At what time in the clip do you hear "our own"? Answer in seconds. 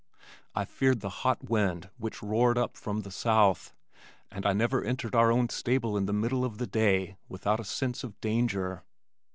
5.13-5.49